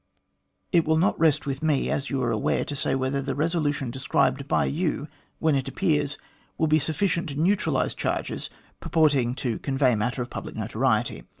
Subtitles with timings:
[0.71, 3.91] It will not rest with me, as you are aware, to say whether the resolution
[3.91, 6.17] described by you, when it appears,
[6.57, 11.25] will be sufficient to neutralise charges purporting to convey matter of public notoriety.